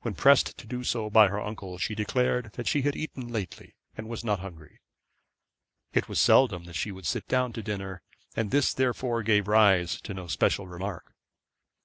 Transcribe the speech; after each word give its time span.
When 0.00 0.14
pressed 0.14 0.58
to 0.58 0.66
do 0.66 0.82
so 0.82 1.08
by 1.08 1.28
her 1.28 1.40
uncle, 1.40 1.78
she 1.78 1.94
declared 1.94 2.50
that 2.54 2.66
she 2.66 2.82
had 2.82 2.96
eaten 2.96 3.28
lately 3.28 3.76
and 3.96 4.08
was 4.08 4.24
not 4.24 4.40
hungry. 4.40 4.80
It 5.92 6.08
was 6.08 6.18
seldom 6.20 6.64
that 6.64 6.74
she 6.74 6.90
would 6.90 7.06
sit 7.06 7.28
down 7.28 7.52
to 7.52 7.62
dinner, 7.62 8.02
and 8.34 8.50
this 8.50 8.74
therefore 8.74 9.22
gave 9.22 9.46
rise 9.46 10.00
to 10.00 10.14
no 10.14 10.26
special 10.26 10.66
remark. 10.66 11.14